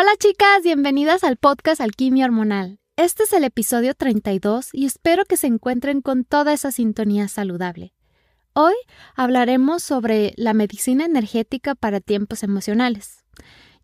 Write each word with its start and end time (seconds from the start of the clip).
Hola 0.00 0.12
chicas, 0.18 0.62
bienvenidas 0.64 1.24
al 1.24 1.36
podcast 1.36 1.78
Alquimia 1.78 2.24
Hormonal. 2.24 2.78
Este 2.96 3.24
es 3.24 3.34
el 3.34 3.44
episodio 3.44 3.92
32 3.92 4.70
y 4.72 4.86
espero 4.86 5.26
que 5.26 5.36
se 5.36 5.46
encuentren 5.46 6.00
con 6.00 6.24
toda 6.24 6.54
esa 6.54 6.72
sintonía 6.72 7.28
saludable. 7.28 7.92
Hoy 8.54 8.72
hablaremos 9.14 9.82
sobre 9.82 10.32
la 10.38 10.54
medicina 10.54 11.04
energética 11.04 11.74
para 11.74 12.00
tiempos 12.00 12.42
emocionales, 12.42 13.26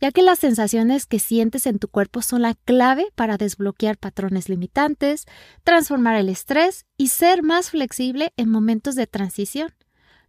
ya 0.01 0.11
que 0.11 0.23
las 0.23 0.39
sensaciones 0.39 1.05
que 1.05 1.19
sientes 1.19 1.67
en 1.67 1.79
tu 1.79 1.89
cuerpo 1.89 2.23
son 2.23 2.41
la 2.41 2.55
clave 2.55 3.09
para 3.15 3.37
desbloquear 3.37 3.99
patrones 3.99 4.49
limitantes, 4.49 5.27
transformar 5.65 6.17
el 6.17 6.31
estrés 6.31 6.87
y 6.97 7.09
ser 7.09 7.43
más 7.43 7.69
flexible 7.69 8.33
en 8.39 8.49
momentos 8.49 8.95
de 8.95 9.07
transición. 9.07 9.75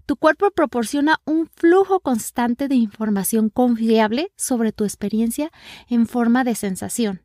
Tu 0.08 0.16
cuerpo 0.16 0.52
proporciona 0.52 1.20
un 1.26 1.48
flujo 1.48 2.00
constante 2.00 2.70
de 2.70 2.76
información 2.76 3.50
confiable 3.50 4.32
sobre 4.38 4.71
tu 4.71 4.86
experiencia 4.86 5.52
en 5.89 6.07
forma 6.07 6.46
de 6.46 6.56
sensación. 6.56 7.24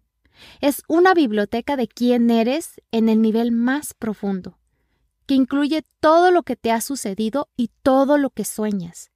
Es 0.61 0.83
una 0.89 1.15
biblioteca 1.15 1.77
de 1.77 1.87
quién 1.87 2.29
eres 2.29 2.81
en 2.91 3.09
el 3.09 3.23
nivel 3.23 3.53
más 3.53 3.95
profundo, 3.95 4.59
que 5.27 5.35
incluye 5.35 5.85
todo 6.01 6.33
lo 6.33 6.43
que 6.43 6.57
te 6.57 6.73
ha 6.73 6.81
sucedido 6.81 7.49
y 7.57 7.71
todo 7.85 8.19
lo 8.19 8.31
que 8.31 8.45
sueñas. 8.45 9.13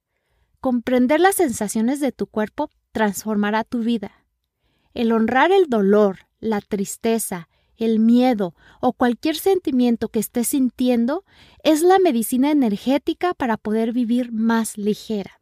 Comprender 0.61 1.19
las 1.19 1.35
sensaciones 1.35 1.99
de 1.99 2.13
tu 2.13 2.27
cuerpo 2.27 2.69
transformará 2.93 3.65
tu 3.65 3.79
vida. 3.79 4.25
El 4.93 5.11
honrar 5.11 5.51
el 5.51 5.65
dolor, 5.67 6.19
la 6.39 6.61
tristeza, 6.61 7.49
el 7.77 7.99
miedo 7.99 8.53
o 8.79 8.93
cualquier 8.93 9.35
sentimiento 9.35 10.09
que 10.09 10.19
estés 10.19 10.49
sintiendo 10.49 11.23
es 11.63 11.81
la 11.81 11.99
medicina 11.99 12.51
energética 12.51 13.33
para 13.33 13.57
poder 13.57 13.93
vivir 13.93 14.31
más 14.31 14.77
ligera. 14.77 15.39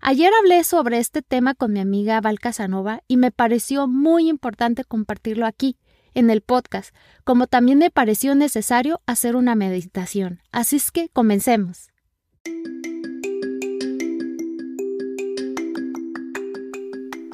Ayer 0.00 0.30
hablé 0.38 0.62
sobre 0.64 0.98
este 0.98 1.22
tema 1.22 1.54
con 1.54 1.72
mi 1.72 1.80
amiga 1.80 2.20
Val 2.20 2.38
Casanova 2.38 3.02
y 3.08 3.16
me 3.16 3.30
pareció 3.30 3.88
muy 3.88 4.28
importante 4.28 4.84
compartirlo 4.84 5.46
aquí, 5.46 5.76
en 6.16 6.30
el 6.30 6.40
podcast, 6.40 6.94
como 7.24 7.46
también 7.46 7.78
me 7.78 7.90
pareció 7.90 8.34
necesario 8.34 9.02
hacer 9.06 9.36
una 9.36 9.54
meditación. 9.54 10.40
Así 10.50 10.76
es 10.76 10.90
que 10.90 11.10
comencemos. 11.10 11.90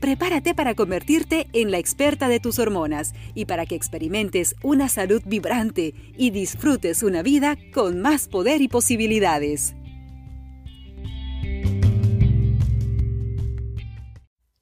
prepárate 0.00 0.54
para 0.54 0.74
convertirte 0.74 1.48
en 1.52 1.70
la 1.70 1.78
experta 1.78 2.28
de 2.28 2.40
tus 2.40 2.58
hormonas 2.58 3.14
y 3.34 3.44
para 3.44 3.66
que 3.66 3.74
experimentes 3.74 4.54
una 4.62 4.88
salud 4.88 5.22
vibrante 5.26 5.94
y 6.16 6.30
disfrutes 6.30 7.02
una 7.02 7.22
vida 7.22 7.56
con 7.72 8.00
más 8.00 8.28
poder 8.28 8.60
y 8.60 8.68
posibilidades. 8.68 9.74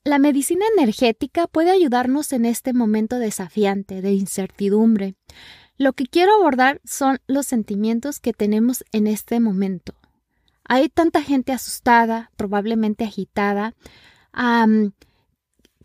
La 0.07 0.21
medicina 0.21 0.65
energética 0.79 1.49
puede 1.49 1.73
ayudarnos 1.73 2.33
en 2.33 2.45
este 2.45 2.73
momento 2.73 3.19
desafiante 3.19 4.03
de 4.03 4.13
incertidumbre. 4.13 5.17
Lo 5.79 5.95
que 5.95 6.07
quiero 6.07 6.33
abordar 6.37 6.81
son 6.85 7.19
los 7.27 7.49
sentimientos 7.49 8.21
que 8.21 8.33
tenemos 8.33 8.85
en 8.93 9.09
este 9.09 9.41
momento. 9.41 9.95
Hay 10.63 10.89
tanta 10.89 11.23
gente 11.23 11.53
asustada, 11.53 12.31
probablemente 12.37 13.03
agitada, 13.05 13.75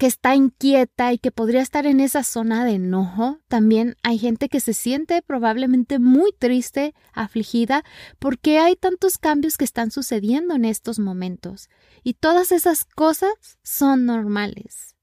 que 0.01 0.07
está 0.07 0.33
inquieta 0.33 1.13
y 1.13 1.19
que 1.19 1.29
podría 1.29 1.61
estar 1.61 1.85
en 1.85 1.99
esa 1.99 2.23
zona 2.23 2.65
de 2.65 2.71
enojo. 2.71 3.37
También 3.47 3.97
hay 4.01 4.17
gente 4.17 4.49
que 4.49 4.59
se 4.59 4.73
siente 4.73 5.21
probablemente 5.21 5.99
muy 5.99 6.31
triste, 6.31 6.95
afligida, 7.13 7.83
porque 8.17 8.57
hay 8.57 8.75
tantos 8.75 9.19
cambios 9.19 9.57
que 9.57 9.63
están 9.63 9.91
sucediendo 9.91 10.55
en 10.55 10.65
estos 10.65 10.97
momentos. 10.97 11.69
Y 12.01 12.15
todas 12.15 12.51
esas 12.51 12.83
cosas 12.83 13.29
son 13.61 14.07
normales. 14.07 14.95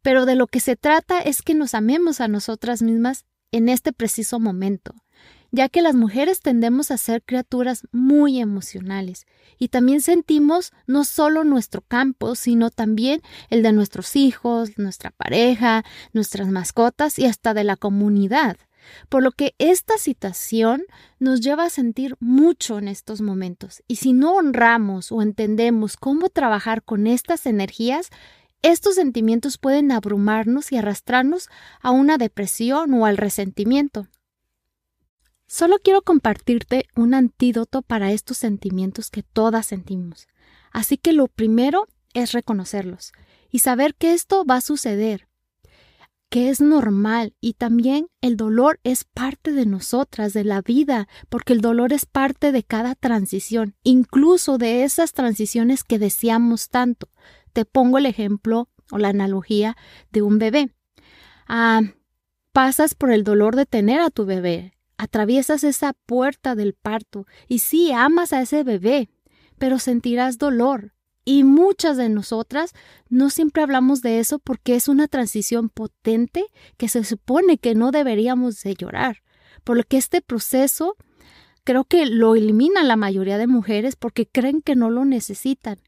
Pero 0.00 0.24
de 0.24 0.34
lo 0.34 0.46
que 0.46 0.60
se 0.60 0.76
trata 0.76 1.20
es 1.20 1.42
que 1.42 1.52
nos 1.52 1.74
amemos 1.74 2.22
a 2.22 2.28
nosotras 2.28 2.80
mismas 2.80 3.26
en 3.50 3.68
este 3.68 3.92
preciso 3.92 4.40
momento 4.40 4.94
ya 5.52 5.68
que 5.68 5.82
las 5.82 5.94
mujeres 5.94 6.40
tendemos 6.40 6.90
a 6.90 6.96
ser 6.96 7.22
criaturas 7.22 7.86
muy 7.92 8.40
emocionales 8.40 9.26
y 9.58 9.68
también 9.68 10.00
sentimos 10.00 10.72
no 10.86 11.04
solo 11.04 11.44
nuestro 11.44 11.82
campo, 11.82 12.34
sino 12.34 12.70
también 12.70 13.20
el 13.50 13.62
de 13.62 13.72
nuestros 13.72 14.16
hijos, 14.16 14.78
nuestra 14.78 15.10
pareja, 15.10 15.84
nuestras 16.14 16.48
mascotas 16.48 17.18
y 17.18 17.26
hasta 17.26 17.52
de 17.52 17.64
la 17.64 17.76
comunidad. 17.76 18.56
Por 19.08 19.22
lo 19.22 19.30
que 19.30 19.54
esta 19.58 19.98
situación 19.98 20.82
nos 21.20 21.40
lleva 21.40 21.66
a 21.66 21.70
sentir 21.70 22.16
mucho 22.18 22.78
en 22.78 22.88
estos 22.88 23.20
momentos. 23.20 23.82
Y 23.86 23.96
si 23.96 24.12
no 24.12 24.34
honramos 24.34 25.12
o 25.12 25.22
entendemos 25.22 25.96
cómo 25.96 26.30
trabajar 26.30 26.82
con 26.82 27.06
estas 27.06 27.46
energías, 27.46 28.08
estos 28.62 28.94
sentimientos 28.94 29.58
pueden 29.58 29.92
abrumarnos 29.92 30.72
y 30.72 30.78
arrastrarnos 30.78 31.48
a 31.80 31.90
una 31.90 32.16
depresión 32.16 32.94
o 32.94 33.06
al 33.06 33.18
resentimiento. 33.18 34.08
Solo 35.52 35.80
quiero 35.80 36.00
compartirte 36.00 36.86
un 36.96 37.12
antídoto 37.12 37.82
para 37.82 38.10
estos 38.10 38.38
sentimientos 38.38 39.10
que 39.10 39.22
todas 39.22 39.66
sentimos. 39.66 40.26
Así 40.70 40.96
que 40.96 41.12
lo 41.12 41.28
primero 41.28 41.88
es 42.14 42.32
reconocerlos 42.32 43.12
y 43.50 43.58
saber 43.58 43.94
que 43.94 44.14
esto 44.14 44.46
va 44.46 44.56
a 44.56 44.60
suceder, 44.62 45.28
que 46.30 46.48
es 46.48 46.62
normal 46.62 47.34
y 47.38 47.52
también 47.52 48.06
el 48.22 48.38
dolor 48.38 48.80
es 48.82 49.04
parte 49.04 49.52
de 49.52 49.66
nosotras, 49.66 50.32
de 50.32 50.44
la 50.44 50.62
vida, 50.62 51.06
porque 51.28 51.52
el 51.52 51.60
dolor 51.60 51.92
es 51.92 52.06
parte 52.06 52.50
de 52.50 52.62
cada 52.62 52.94
transición, 52.94 53.74
incluso 53.82 54.56
de 54.56 54.84
esas 54.84 55.12
transiciones 55.12 55.84
que 55.84 55.98
deseamos 55.98 56.70
tanto. 56.70 57.10
Te 57.52 57.66
pongo 57.66 57.98
el 57.98 58.06
ejemplo 58.06 58.70
o 58.90 58.96
la 58.96 59.10
analogía 59.10 59.76
de 60.12 60.22
un 60.22 60.38
bebé. 60.38 60.70
Ah, 61.46 61.82
pasas 62.52 62.94
por 62.94 63.12
el 63.12 63.22
dolor 63.22 63.54
de 63.54 63.66
tener 63.66 64.00
a 64.00 64.08
tu 64.08 64.24
bebé, 64.24 64.72
atraviesas 65.02 65.64
esa 65.64 65.94
puerta 66.06 66.54
del 66.54 66.74
parto 66.74 67.26
y 67.48 67.58
sí 67.58 67.90
amas 67.90 68.32
a 68.32 68.40
ese 68.40 68.62
bebé, 68.62 69.10
pero 69.58 69.80
sentirás 69.80 70.38
dolor. 70.38 70.94
Y 71.24 71.42
muchas 71.42 71.96
de 71.96 72.08
nosotras 72.08 72.72
no 73.08 73.28
siempre 73.28 73.64
hablamos 73.64 74.00
de 74.00 74.20
eso 74.20 74.38
porque 74.38 74.76
es 74.76 74.86
una 74.86 75.08
transición 75.08 75.70
potente 75.70 76.44
que 76.76 76.88
se 76.88 77.02
supone 77.02 77.58
que 77.58 77.74
no 77.74 77.90
deberíamos 77.90 78.62
de 78.62 78.74
llorar. 78.74 79.22
Por 79.64 79.76
lo 79.76 79.82
que 79.82 79.96
este 79.96 80.20
proceso 80.20 80.96
creo 81.64 81.84
que 81.84 82.06
lo 82.06 82.36
elimina 82.36 82.84
la 82.84 82.96
mayoría 82.96 83.38
de 83.38 83.48
mujeres 83.48 83.96
porque 83.96 84.26
creen 84.26 84.62
que 84.62 84.76
no 84.76 84.88
lo 84.88 85.04
necesitan, 85.04 85.78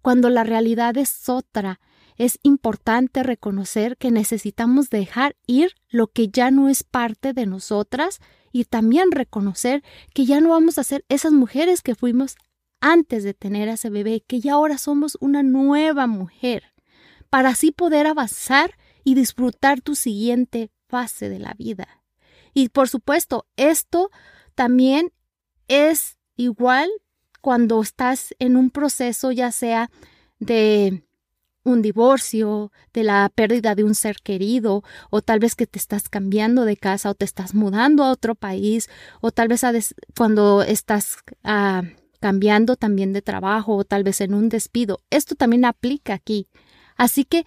cuando 0.00 0.30
la 0.30 0.44
realidad 0.44 0.96
es 0.96 1.28
otra 1.28 1.80
es 2.20 2.38
importante 2.42 3.22
reconocer 3.22 3.96
que 3.96 4.10
necesitamos 4.10 4.90
dejar 4.90 5.36
ir 5.46 5.72
lo 5.88 6.08
que 6.08 6.28
ya 6.28 6.50
no 6.50 6.68
es 6.68 6.82
parte 6.82 7.32
de 7.32 7.46
nosotras 7.46 8.20
y 8.52 8.64
también 8.66 9.10
reconocer 9.10 9.82
que 10.12 10.26
ya 10.26 10.42
no 10.42 10.50
vamos 10.50 10.76
a 10.76 10.84
ser 10.84 11.02
esas 11.08 11.32
mujeres 11.32 11.80
que 11.80 11.94
fuimos 11.94 12.36
antes 12.78 13.24
de 13.24 13.32
tener 13.32 13.70
a 13.70 13.72
ese 13.72 13.88
bebé, 13.88 14.22
que 14.26 14.38
ya 14.38 14.52
ahora 14.52 14.76
somos 14.76 15.16
una 15.22 15.42
nueva 15.42 16.06
mujer, 16.06 16.74
para 17.30 17.48
así 17.48 17.72
poder 17.72 18.06
avanzar 18.06 18.76
y 19.02 19.14
disfrutar 19.14 19.80
tu 19.80 19.94
siguiente 19.94 20.70
fase 20.88 21.30
de 21.30 21.38
la 21.38 21.54
vida. 21.54 22.02
Y 22.52 22.68
por 22.68 22.90
supuesto, 22.90 23.46
esto 23.56 24.10
también 24.54 25.10
es 25.68 26.18
igual 26.36 26.90
cuando 27.40 27.80
estás 27.80 28.34
en 28.38 28.58
un 28.58 28.68
proceso 28.68 29.32
ya 29.32 29.52
sea 29.52 29.90
de 30.38 31.02
un 31.62 31.82
divorcio, 31.82 32.72
de 32.92 33.04
la 33.04 33.30
pérdida 33.34 33.74
de 33.74 33.84
un 33.84 33.94
ser 33.94 34.16
querido, 34.22 34.82
o 35.10 35.22
tal 35.22 35.38
vez 35.38 35.54
que 35.54 35.66
te 35.66 35.78
estás 35.78 36.08
cambiando 36.08 36.64
de 36.64 36.76
casa 36.76 37.10
o 37.10 37.14
te 37.14 37.24
estás 37.24 37.54
mudando 37.54 38.02
a 38.04 38.10
otro 38.10 38.34
país, 38.34 38.88
o 39.20 39.30
tal 39.30 39.48
vez 39.48 39.64
cuando 40.16 40.62
estás 40.62 41.18
ah, 41.44 41.82
cambiando 42.20 42.76
también 42.76 43.12
de 43.12 43.22
trabajo 43.22 43.76
o 43.76 43.84
tal 43.84 44.04
vez 44.04 44.20
en 44.20 44.34
un 44.34 44.48
despido. 44.48 45.00
Esto 45.10 45.34
también 45.34 45.64
aplica 45.64 46.14
aquí. 46.14 46.46
Así 46.96 47.24
que 47.24 47.44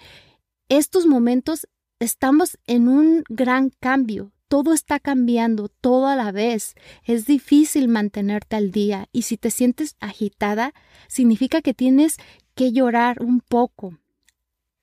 estos 0.68 1.06
momentos 1.06 1.68
estamos 2.00 2.57
en 2.68 2.89
un 2.89 3.24
gran 3.30 3.69
cambio. 3.80 4.31
Todo 4.48 4.74
está 4.74 5.00
cambiando 5.00 5.69
todo 5.69 6.07
a 6.07 6.15
la 6.15 6.31
vez. 6.31 6.75
Es 7.04 7.25
difícil 7.25 7.88
mantenerte 7.88 8.56
al 8.56 8.71
día 8.71 9.07
y 9.12 9.24
si 9.24 9.38
te 9.38 9.51
sientes 9.51 9.95
agitada, 10.00 10.74
significa 11.07 11.62
que 11.62 11.74
tienes 11.74 12.18
que 12.56 12.71
llorar 12.71 13.21
un 13.21 13.42
poco, 13.42 13.98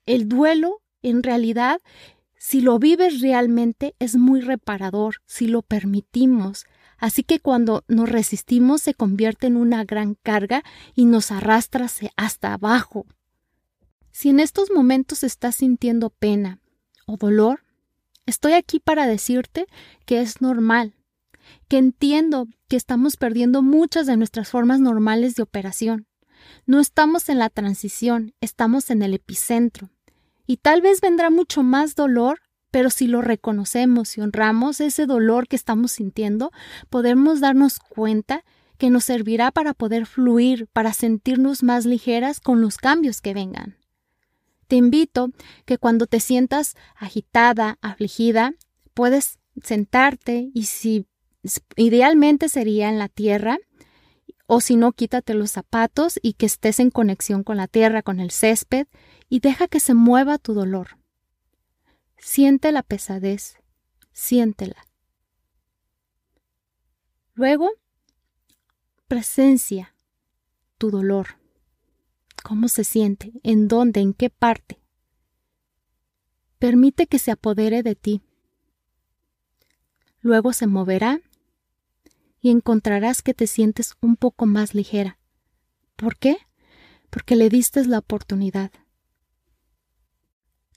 el 0.05 0.27
duelo 0.27 0.81
En 1.03 1.23
realidad, 1.23 1.81
si 2.37 2.61
lo 2.61 2.77
vives 2.77 3.21
realmente, 3.21 3.95
es 3.97 4.15
muy 4.15 4.41
reparador, 4.41 5.15
si 5.25 5.47
lo 5.47 5.63
permitimos. 5.63 6.65
Así 6.97 7.23
que 7.23 7.39
cuando 7.39 7.83
nos 7.87 8.07
resistimos 8.07 8.83
se 8.83 8.93
convierte 8.93 9.47
en 9.47 9.57
una 9.57 9.83
gran 9.83 10.13
carga 10.13 10.63
y 10.93 11.05
nos 11.05 11.31
arrastra 11.31 11.87
hasta 12.15 12.53
abajo. 12.53 13.07
Si 14.11 14.29
en 14.29 14.39
estos 14.39 14.69
momentos 14.69 15.23
estás 15.23 15.55
sintiendo 15.55 16.11
pena 16.11 16.59
o 17.07 17.17
dolor, 17.17 17.63
estoy 18.27 18.53
aquí 18.53 18.79
para 18.79 19.07
decirte 19.07 19.65
que 20.05 20.21
es 20.21 20.41
normal, 20.41 20.93
que 21.67 21.77
entiendo 21.77 22.47
que 22.67 22.75
estamos 22.75 23.17
perdiendo 23.17 23.63
muchas 23.63 24.05
de 24.05 24.17
nuestras 24.17 24.49
formas 24.49 24.79
normales 24.79 25.33
de 25.35 25.43
operación. 25.43 26.07
No 26.65 26.79
estamos 26.79 27.29
en 27.29 27.39
la 27.39 27.49
transición, 27.49 28.33
estamos 28.41 28.89
en 28.89 29.01
el 29.01 29.13
epicentro. 29.13 29.89
Y 30.47 30.57
tal 30.57 30.81
vez 30.81 31.01
vendrá 31.01 31.29
mucho 31.29 31.63
más 31.63 31.95
dolor, 31.95 32.41
pero 32.71 32.89
si 32.89 33.07
lo 33.07 33.21
reconocemos 33.21 34.17
y 34.17 34.21
honramos 34.21 34.81
ese 34.81 35.05
dolor 35.05 35.47
que 35.47 35.55
estamos 35.55 35.91
sintiendo, 35.91 36.51
podemos 36.89 37.39
darnos 37.39 37.79
cuenta 37.79 38.43
que 38.77 38.89
nos 38.89 39.03
servirá 39.03 39.51
para 39.51 39.73
poder 39.73 40.05
fluir, 40.05 40.67
para 40.73 40.93
sentirnos 40.93 41.61
más 41.61 41.85
ligeras 41.85 42.39
con 42.39 42.61
los 42.61 42.77
cambios 42.77 43.21
que 43.21 43.33
vengan. 43.33 43.77
Te 44.67 44.77
invito 44.77 45.31
que 45.65 45.77
cuando 45.77 46.07
te 46.07 46.19
sientas 46.19 46.75
agitada, 46.95 47.77
afligida, 47.81 48.53
puedes 48.93 49.37
sentarte 49.61 50.49
y 50.53 50.63
si 50.63 51.05
idealmente 51.75 52.49
sería 52.49 52.89
en 52.89 52.97
la 52.97 53.09
tierra, 53.09 53.59
o 54.53 54.59
si 54.59 54.75
no, 54.75 54.91
quítate 54.91 55.33
los 55.33 55.51
zapatos 55.51 56.19
y 56.21 56.33
que 56.33 56.45
estés 56.45 56.81
en 56.81 56.91
conexión 56.91 57.41
con 57.41 57.55
la 57.55 57.67
tierra, 57.67 58.01
con 58.01 58.19
el 58.19 58.31
césped, 58.31 58.85
y 59.29 59.39
deja 59.39 59.69
que 59.69 59.79
se 59.79 59.93
mueva 59.93 60.37
tu 60.39 60.53
dolor. 60.53 60.97
Siente 62.17 62.73
la 62.73 62.83
pesadez, 62.83 63.55
siéntela. 64.11 64.85
Luego, 67.33 67.69
presencia 69.07 69.95
tu 70.77 70.91
dolor. 70.91 71.37
¿Cómo 72.43 72.67
se 72.67 72.83
siente? 72.83 73.31
¿En 73.43 73.69
dónde? 73.69 74.01
¿En 74.01 74.13
qué 74.13 74.29
parte? 74.29 74.81
Permite 76.59 77.07
que 77.07 77.19
se 77.19 77.31
apodere 77.31 77.83
de 77.83 77.95
ti. 77.95 78.21
Luego 80.19 80.51
se 80.51 80.67
moverá 80.67 81.21
y 82.41 82.49
encontrarás 82.49 83.21
que 83.21 83.33
te 83.33 83.47
sientes 83.47 83.93
un 84.01 84.15
poco 84.15 84.45
más 84.45 84.73
ligera. 84.73 85.17
¿Por 85.95 86.17
qué? 86.17 86.37
Porque 87.09 87.35
le 87.35 87.49
diste 87.49 87.85
la 87.85 87.99
oportunidad. 87.99 88.71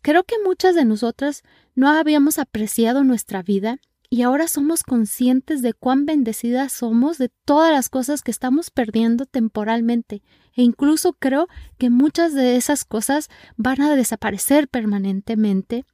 Creo 0.03 0.25
que 0.25 0.37
muchas 0.45 0.75
de 0.75 0.85
nosotras 0.85 1.43
no 1.75 1.89
habíamos 1.89 2.39
apreciado 2.39 3.05
nuestra 3.05 3.43
vida 3.43 3.79
y 4.11 4.23
ahora 4.23 4.47
somos 4.49 4.83
conscientes 4.83 5.63
de 5.63 5.73
cuán 5.73 6.05
bendecidas 6.05 6.73
somos 6.73 7.17
de 7.17 7.31
todas 7.47 7.73
las 7.73 7.89
cosas 7.89 8.23
que 8.23 8.31
estamos 8.31 8.71
perdiendo 8.71 9.25
temporalmente 9.25 10.23
e 10.53 10.63
incluso 10.63 11.15
creo 11.15 11.49
que 11.79 11.91
muchas 11.91 12.35
de 12.35 12.57
esas 12.57 12.85
cosas 12.85 13.29
van 13.57 13.81
a 13.81 13.97
desaparecer 13.97 14.69
permanentemente. 14.69 15.85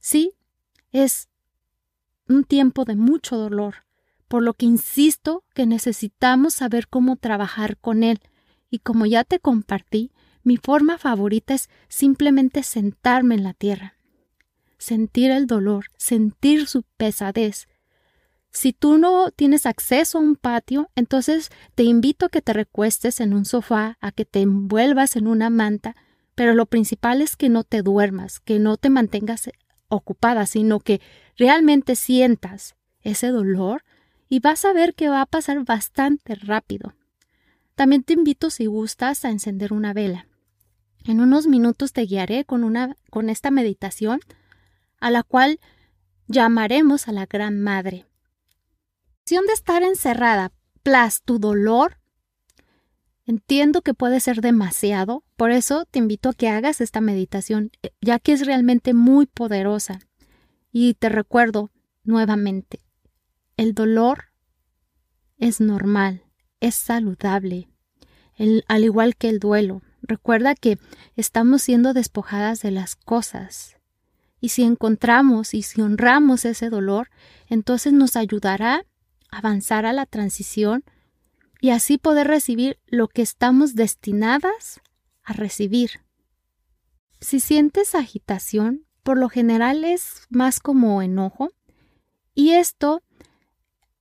Sí, 0.00 0.32
es 0.92 1.28
un 2.28 2.44
tiempo 2.44 2.84
de 2.84 2.96
mucho 2.96 3.36
dolor, 3.36 3.86
por 4.28 4.42
lo 4.42 4.54
que 4.54 4.66
insisto 4.66 5.42
que 5.54 5.66
necesitamos 5.66 6.54
saber 6.54 6.88
cómo 6.88 7.16
trabajar 7.16 7.78
con 7.78 8.04
él, 8.04 8.20
y 8.70 8.78
como 8.80 9.06
ya 9.06 9.24
te 9.24 9.40
compartí, 9.40 10.12
mi 10.42 10.56
forma 10.56 10.98
favorita 10.98 11.54
es 11.54 11.68
simplemente 11.88 12.62
sentarme 12.62 13.34
en 13.34 13.44
la 13.44 13.54
tierra, 13.54 13.96
sentir 14.78 15.30
el 15.30 15.46
dolor, 15.46 15.86
sentir 15.96 16.66
su 16.66 16.84
pesadez. 16.96 17.66
Si 18.50 18.72
tú 18.72 18.98
no 18.98 19.30
tienes 19.30 19.66
acceso 19.66 20.18
a 20.18 20.20
un 20.20 20.36
patio, 20.36 20.90
entonces 20.94 21.50
te 21.74 21.82
invito 21.82 22.26
a 22.26 22.28
que 22.28 22.42
te 22.42 22.52
recuestes 22.52 23.20
en 23.20 23.34
un 23.34 23.44
sofá, 23.44 23.98
a 24.00 24.12
que 24.12 24.24
te 24.24 24.40
envuelvas 24.40 25.16
en 25.16 25.26
una 25.26 25.50
manta, 25.50 25.96
pero 26.34 26.54
lo 26.54 26.66
principal 26.66 27.20
es 27.20 27.36
que 27.36 27.48
no 27.48 27.64
te 27.64 27.82
duermas, 27.82 28.40
que 28.40 28.58
no 28.58 28.76
te 28.76 28.90
mantengas 28.90 29.50
ocupada, 29.88 30.46
sino 30.46 30.80
que 30.80 31.00
realmente 31.36 31.96
sientas 31.96 32.74
ese 33.02 33.28
dolor 33.28 33.82
y 34.28 34.40
vas 34.40 34.64
a 34.64 34.72
ver 34.72 34.94
que 34.94 35.08
va 35.08 35.22
a 35.22 35.26
pasar 35.26 35.64
bastante 35.64 36.34
rápido. 36.34 36.94
También 37.74 38.02
te 38.02 38.12
invito 38.12 38.50
si 38.50 38.66
gustas 38.66 39.24
a 39.24 39.30
encender 39.30 39.72
una 39.72 39.92
vela. 39.92 40.26
En 41.04 41.20
unos 41.20 41.46
minutos 41.46 41.92
te 41.92 42.02
guiaré 42.02 42.44
con 42.44 42.64
una 42.64 42.96
con 43.10 43.30
esta 43.30 43.50
meditación 43.50 44.20
a 45.00 45.10
la 45.10 45.22
cual 45.22 45.60
llamaremos 46.26 47.08
a 47.08 47.12
la 47.12 47.26
Gran 47.26 47.60
Madre. 47.60 48.04
De 49.26 49.52
estar 49.52 49.82
encerrada 49.82 50.52
plus 50.82 51.22
tu 51.22 51.38
dolor 51.38 51.98
Entiendo 53.28 53.82
que 53.82 53.92
puede 53.92 54.20
ser 54.20 54.40
demasiado, 54.40 55.22
por 55.36 55.50
eso 55.50 55.84
te 55.90 55.98
invito 55.98 56.30
a 56.30 56.32
que 56.32 56.48
hagas 56.48 56.80
esta 56.80 57.02
meditación, 57.02 57.70
ya 58.00 58.18
que 58.18 58.32
es 58.32 58.46
realmente 58.46 58.94
muy 58.94 59.26
poderosa. 59.26 59.98
Y 60.72 60.94
te 60.94 61.10
recuerdo 61.10 61.70
nuevamente, 62.04 62.80
el 63.58 63.74
dolor 63.74 64.26
es 65.36 65.60
normal, 65.60 66.22
es 66.60 66.76
saludable, 66.76 67.68
al 68.68 68.84
igual 68.84 69.16
que 69.16 69.28
el 69.28 69.40
duelo. 69.40 69.82
Recuerda 70.00 70.54
que 70.54 70.78
estamos 71.16 71.62
siendo 71.62 71.92
despojadas 71.92 72.62
de 72.62 72.70
las 72.70 72.94
cosas. 72.94 73.76
Y 74.40 74.50
si 74.50 74.62
encontramos 74.62 75.54
y 75.54 75.62
si 75.62 75.82
honramos 75.82 76.44
ese 76.44 76.70
dolor, 76.70 77.10
entonces 77.48 77.92
nos 77.92 78.14
ayudará 78.14 78.84
a 79.30 79.38
avanzar 79.38 79.86
a 79.86 79.92
la 79.92 80.06
transición 80.06 80.84
y 81.60 81.70
así 81.70 81.98
poder 81.98 82.28
recibir 82.28 82.78
lo 82.86 83.08
que 83.08 83.22
estamos 83.22 83.74
destinadas 83.74 84.80
a 85.24 85.32
recibir. 85.32 86.00
Si 87.20 87.40
sientes 87.40 87.96
agitación, 87.96 88.86
por 89.02 89.18
lo 89.18 89.28
general 89.28 89.84
es 89.84 90.22
más 90.30 90.60
como 90.60 91.02
enojo, 91.02 91.50
y 92.36 92.50
esto 92.50 93.02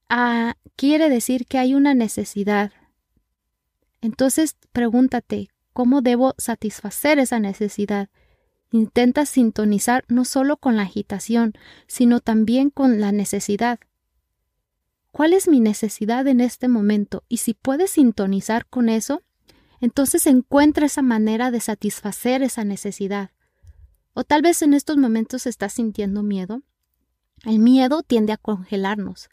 ah, 0.10 0.56
quiere 0.76 1.10
decir 1.10 1.46
que 1.46 1.58
hay 1.58 1.74
una 1.74 1.94
necesidad. 1.94 2.72
Entonces 4.02 4.56
pregúntate, 4.72 5.50
¿cómo 5.74 6.02
debo 6.02 6.36
satisfacer 6.38 7.20
esa 7.20 7.40
necesidad? 7.40 8.10
Intenta 8.72 9.26
sintonizar 9.26 10.04
no 10.08 10.26
solo 10.26 10.58
con 10.58 10.76
la 10.76 10.84
agitación, 10.84 11.54
sino 11.88 12.20
también 12.20 12.70
con 12.70 13.00
la 13.00 13.12
necesidad. 13.12 13.80
¿Cuál 15.12 15.34
es 15.34 15.48
mi 15.48 15.60
necesidad 15.60 16.28
en 16.28 16.42
este 16.42 16.68
momento? 16.68 17.24
Y 17.28 17.38
si 17.38 17.54
puedes 17.54 17.92
sintonizar 17.92 18.68
con 18.68 18.90
eso, 18.90 19.24
entonces 19.80 20.28
encuentra 20.28 20.86
esa 20.86 21.02
manera 21.02 21.50
de 21.50 21.60
satisfacer 21.60 22.44
esa 22.44 22.64
necesidad. 22.64 23.32
O 24.14 24.24
tal 24.24 24.42
vez 24.42 24.62
en 24.62 24.74
estos 24.74 24.98
momentos 24.98 25.48
estás 25.48 25.74
sintiendo 25.74 26.24
miedo. 26.24 26.62
El 27.46 27.60
miedo 27.60 28.04
tiende 28.04 28.34
a 28.34 28.38
congelarnos, 28.38 29.30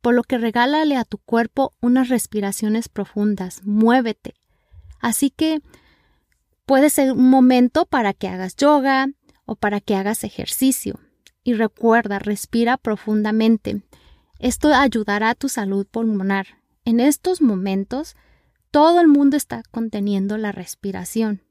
por 0.00 0.14
lo 0.14 0.22
que 0.22 0.38
regálale 0.38 0.96
a 0.96 1.04
tu 1.04 1.18
cuerpo 1.18 1.74
unas 1.80 2.08
respiraciones 2.08 2.88
profundas, 2.88 3.62
muévete. 3.64 4.34
Así 5.00 5.30
que 5.30 5.60
puede 6.66 6.90
ser 6.90 7.12
un 7.12 7.30
momento 7.30 7.86
para 7.86 8.12
que 8.12 8.28
hagas 8.28 8.56
yoga 8.56 9.08
o 9.44 9.56
para 9.56 9.80
que 9.80 9.94
hagas 9.96 10.24
ejercicio. 10.24 11.00
Y 11.42 11.54
recuerda, 11.54 12.18
respira 12.18 12.76
profundamente. 12.76 13.82
Esto 14.38 14.72
ayudará 14.74 15.30
a 15.30 15.34
tu 15.34 15.48
salud 15.48 15.86
pulmonar. 15.86 16.58
En 16.84 17.00
estos 17.00 17.40
momentos, 17.40 18.16
todo 18.70 19.00
el 19.00 19.08
mundo 19.08 19.36
está 19.36 19.62
conteniendo 19.70 20.36
la 20.36 20.52
respiración. 20.52 21.42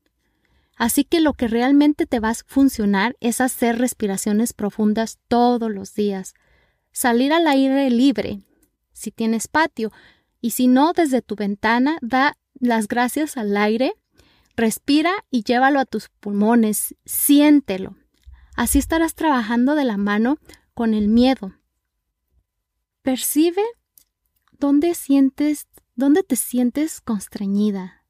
Así 0.78 1.04
que 1.04 1.20
lo 1.20 1.34
que 1.34 1.48
realmente 1.48 2.06
te 2.06 2.20
va 2.20 2.30
a 2.30 2.36
funcionar 2.36 3.16
es 3.20 3.42
hacer 3.42 3.80
respiraciones 3.80 4.54
profundas 4.54 5.18
todos 5.28 5.72
los 5.72 5.96
días. 5.96 6.36
Salir 6.98 7.32
al 7.32 7.46
aire 7.46 7.92
libre, 7.92 8.42
si 8.92 9.12
tienes 9.12 9.48
patio, 9.48 9.92
y 10.42 10.50
si 10.50 10.66
no, 10.66 10.94
desde 10.94 11.22
tu 11.22 11.36
ventana, 11.36 12.00
da 12.02 12.40
las 12.60 12.88
gracias 12.88 13.38
al 13.38 13.56
aire, 13.56 13.94
respira 14.56 15.12
y 15.30 15.44
llévalo 15.44 15.80
a 15.80 15.86
tus 15.86 16.10
pulmones, 16.10 16.96
siéntelo. 17.06 17.96
Así 18.56 18.80
estarás 18.80 19.14
trabajando 19.14 19.76
de 19.76 19.84
la 19.84 19.98
mano 19.98 20.40
con 20.74 20.96
el 20.96 21.08
miedo. 21.08 21.54
Percibe 23.04 23.62
dónde 24.54 24.96
sientes, 24.96 25.68
dónde 25.94 26.24
te 26.24 26.36
sientes 26.36 27.00
constreñida, 27.00 28.06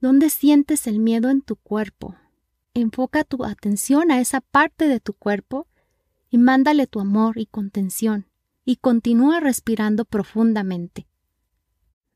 dónde 0.00 0.30
sientes 0.30 0.88
el 0.88 0.98
miedo 0.98 1.30
en 1.30 1.42
tu 1.42 1.54
cuerpo. 1.54 2.16
Enfoca 2.74 3.22
tu 3.22 3.44
atención 3.44 4.10
a 4.10 4.18
esa 4.18 4.40
parte 4.40 4.88
de 4.88 4.98
tu 4.98 5.12
cuerpo 5.12 5.68
y 6.30 6.38
mándale 6.38 6.86
tu 6.86 7.00
amor 7.00 7.38
y 7.38 7.46
contención 7.46 8.26
y 8.64 8.76
continúa 8.76 9.40
respirando 9.40 10.04
profundamente. 10.04 11.06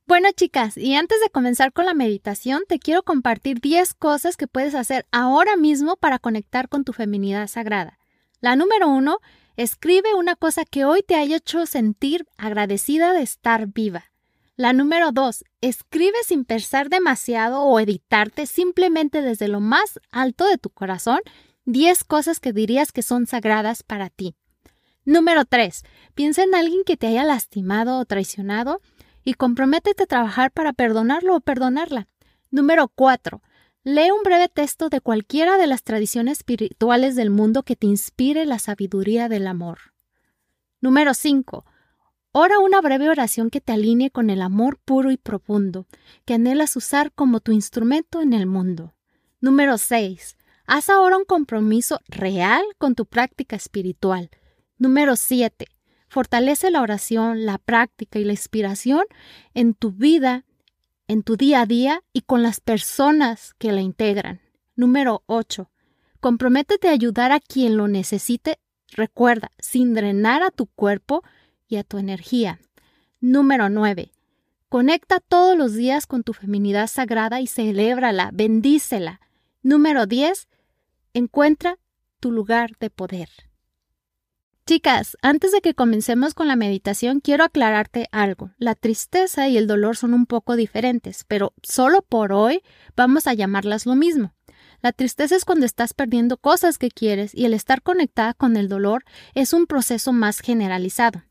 Bueno, 0.07 0.29
chicas, 0.37 0.77
y 0.77 0.95
antes 0.95 1.19
de 1.21 1.31
comenzar 1.31 1.73
con 1.73 1.87
la 1.87 1.95
meditación, 1.95 2.63
te 2.69 2.79
quiero 2.79 3.03
compartir 3.03 3.61
10 3.61 3.95
cosas 3.95 4.37
que 4.37 4.47
puedes 4.47 4.75
hacer 4.75 5.07
ahora 5.11 5.57
mismo 5.57 5.97
para 5.97 6.19
conectar 6.19 6.69
con 6.69 6.85
tu 6.85 6.93
feminidad 6.93 7.49
sagrada. 7.49 7.99
La 8.41 8.55
número 8.55 8.89
uno, 8.89 9.19
escribe 9.57 10.15
una 10.15 10.37
cosa 10.37 10.65
que 10.65 10.85
hoy 10.85 11.03
te 11.03 11.15
haya 11.15 11.37
hecho 11.37 11.65
sentir 11.65 12.27
agradecida 12.37 13.15
de 13.15 13.23
estar 13.23 13.67
viva. 13.69 14.05
La 14.57 14.73
número 14.73 15.11
dos, 15.11 15.45
escribe 15.63 16.19
sin 16.25 16.45
pensar 16.45 16.91
demasiado 16.91 17.63
o 17.63 17.81
editarte 17.81 18.47
simplemente 18.47 19.23
desde 19.23 19.49
lo 19.49 19.61
más 19.61 19.99
alto 20.13 20.47
de 20.47 20.59
tu 20.59 20.71
corazón 20.71 21.21
10 21.67 22.05
cosas 22.05 22.41
que 22.41 22.53
dirías 22.53 22.93
que 22.93 23.03
son 23.03 23.27
sagradas 23.27 23.83
para 23.83 24.11
ti. 24.11 24.37
Número 25.05 25.45
3. 25.45 25.83
Piensa 26.15 26.43
en 26.43 26.55
alguien 26.55 26.83
que 26.85 26.97
te 26.97 27.07
haya 27.07 27.25
lastimado 27.25 27.99
o 27.99 28.05
traicionado 28.05 28.81
y 29.25 29.35
comprométete 29.35 30.05
a 30.05 30.07
trabajar 30.07 30.51
para 30.51 30.73
perdonarlo 30.73 31.37
o 31.37 31.41
perdonarla. 31.41 32.09
Número 32.51 32.89
4. 32.89 33.43
Lee 33.83 34.11
un 34.11 34.23
breve 34.23 34.49
texto 34.49 34.89
de 34.89 35.01
cualquiera 35.01 35.59
de 35.59 35.67
las 35.67 35.83
tradiciones 35.83 36.39
espirituales 36.39 37.17
del 37.17 37.31
mundo 37.31 37.63
que 37.63 37.77
te 37.77 37.87
inspire 37.87 38.47
la 38.47 38.59
sabiduría 38.59 39.29
del 39.29 39.47
amor. 39.47 39.93
Número 40.81 41.13
5. 41.13 41.65
Ora 42.33 42.59
una 42.59 42.81
breve 42.81 43.09
oración 43.09 43.51
que 43.51 43.61
te 43.61 43.73
alinee 43.73 44.11
con 44.11 44.29
el 44.29 44.43
amor 44.43 44.79
puro 44.85 45.11
y 45.11 45.17
profundo, 45.17 45.87
que 46.25 46.35
anhelas 46.35 46.77
usar 46.77 47.13
como 47.13 47.41
tu 47.41 47.53
instrumento 47.53 48.21
en 48.21 48.33
el 48.33 48.47
mundo. 48.47 48.95
Número 49.41 49.79
6. 49.79 50.37
Haz 50.67 50.89
ahora 50.89 51.19
un 51.19 51.25
compromiso 51.25 52.01
real 52.09 52.63
con 52.79 52.95
tu 52.95 53.05
práctica 53.05 53.55
espiritual. 53.55 54.31
Número 54.79 55.15
7. 55.15 55.67
Fortalece 56.09 56.71
la 56.71 56.81
oración, 56.81 57.45
la 57.45 57.59
práctica 57.59 58.19
y 58.19 58.25
la 58.25 58.33
inspiración 58.33 59.05
en 59.53 59.75
tu 59.75 59.93
vida, 59.93 60.45
en 61.07 61.23
tu 61.23 61.37
día 61.37 61.61
a 61.61 61.67
día 61.67 62.03
y 62.15 62.23
con 62.23 62.43
las 62.43 62.61
personas 62.61 63.55
que 63.59 63.73
la 63.73 63.83
integran. 63.83 64.41
Número 64.75 65.23
8. 65.27 65.71
Comprométete 66.21 66.89
a 66.89 66.93
ayudar 66.93 67.33
a 67.33 67.41
quien 67.41 67.77
lo 67.77 67.87
necesite, 67.87 68.59
recuerda, 68.93 69.51
sin 69.59 69.93
drenar 69.93 70.43
a 70.43 70.51
tu 70.51 70.67
cuerpo 70.67 71.23
y 71.69 71.77
a 71.77 71.85
tu 71.85 71.99
energía. 71.99 72.59
Número 73.21 73.69
9. 73.69 74.13
Conecta 74.71 75.21
todos 75.21 75.59
los 75.59 75.75
días 75.75 76.07
con 76.07 76.23
tu 76.23 76.33
feminidad 76.33 76.87
sagrada 76.87 77.43
y 77.43 77.47
celébrala, 77.47 78.31
bendícela. 78.33 79.21
Número 79.63 80.07
10. 80.07 80.49
Encuentra 81.17 81.79
tu 82.19 82.33
lugar 82.33 82.73
de 82.81 82.91
poder. 82.91 83.29
Chicas, 84.67 85.17
antes 85.23 85.53
de 85.53 85.61
que 85.61 85.73
comencemos 85.73 86.35
con 86.35 86.49
la 86.49 86.57
meditación, 86.57 87.21
quiero 87.21 87.45
aclararte 87.45 88.09
algo. 88.11 88.51
La 88.59 88.75
tristeza 88.75 89.47
y 89.47 89.57
el 89.57 89.69
dolor 89.69 89.97
son 89.97 90.13
un 90.13 90.27
poco 90.27 90.57
diferentes, 90.57 91.25
pero 91.29 91.55
solo 91.63 92.03
por 92.03 92.33
hoy 92.33 92.63
vamos 92.97 93.29
a 93.29 93.35
llamarlas 93.35 93.87
lo 93.87 93.95
mismo. 93.95 94.35
La 94.83 94.91
tristeza 94.91 95.37
es 95.37 95.45
cuando 95.45 95.67
estás 95.67 95.95
perdiendo 95.95 96.37
cosas 96.37 96.79
que 96.79 96.91
quieres 96.91 97.33
y 97.33 97.45
el 97.45 97.55
estar 97.55 97.83
conectada 97.83 98.35
con 98.35 98.57
el 98.57 98.69
dolor 98.69 99.05
es 99.35 99.53
un 99.53 99.67
proceso 99.67 100.13
más 100.13 100.41
generalizado. 100.41 101.23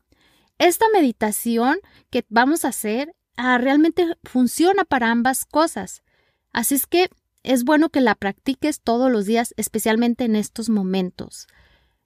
Esta 0.56 0.86
meditación 0.94 1.76
que 2.08 2.24
vamos 2.30 2.64
a 2.64 2.68
hacer 2.68 3.14
ah, 3.36 3.58
realmente 3.58 4.16
funciona 4.22 4.84
para 4.86 5.10
ambas 5.10 5.44
cosas. 5.44 6.02
Así 6.52 6.74
es 6.76 6.86
que 6.86 7.10
es 7.44 7.64
bueno 7.64 7.90
que 7.90 8.00
la 8.00 8.16
practiques 8.16 8.80
todos 8.80 9.12
los 9.12 9.26
días, 9.26 9.54
especialmente 9.56 10.24
en 10.24 10.34
estos 10.34 10.68
momentos. 10.68 11.46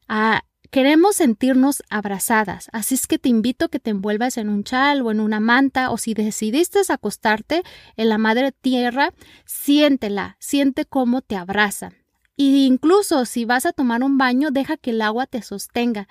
Ah, 0.09 0.43
Queremos 0.71 1.17
sentirnos 1.17 1.83
abrazadas, 1.89 2.69
así 2.73 2.95
es 2.95 3.07
que 3.07 3.19
te 3.19 3.31
invito 3.31 3.65
a 3.65 3.69
que 3.71 3.81
te 3.81 3.89
envuelvas 3.89 4.37
en 4.37 4.51
un 4.51 4.65
chal 4.65 5.01
o 5.01 5.11
en 5.11 5.21
una 5.21 5.41
manta 5.41 5.91
o 5.91 5.97
si 5.97 6.13
decidiste 6.13 6.81
acostarte 6.91 7.63
en 7.97 8.11
la 8.11 8.19
madre 8.19 8.53
tierra, 8.53 9.15
siéntela, 9.47 10.37
siente 10.41 10.85
cómo 10.85 11.23
te 11.23 11.37
abraza. 11.37 11.93
Y 12.37 12.67
incluso 12.67 13.25
si 13.25 13.47
vas 13.47 13.65
a 13.65 13.73
tomar 13.73 14.03
un 14.03 14.19
baño, 14.19 14.51
deja 14.51 14.77
que 14.77 14.91
el 14.91 15.01
agua 15.01 15.27
te 15.27 15.41
sostenga. 15.41 16.07